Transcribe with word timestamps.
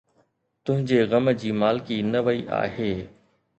تنھنجي 0.63 0.99
غم 1.09 1.25
جي 1.39 1.49
مالڪي 1.61 1.97
نه 2.11 2.19
وئي 2.25 2.39
آھي 2.61 2.91